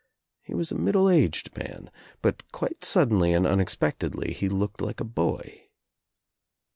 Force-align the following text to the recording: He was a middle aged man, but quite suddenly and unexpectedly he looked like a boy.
He 0.41 0.55
was 0.55 0.71
a 0.71 0.75
middle 0.79 1.11
aged 1.11 1.55
man, 1.55 1.91
but 2.23 2.51
quite 2.51 2.83
suddenly 2.83 3.33
and 3.33 3.45
unexpectedly 3.45 4.33
he 4.33 4.49
looked 4.49 4.81
like 4.81 4.99
a 4.99 5.03
boy. 5.05 5.65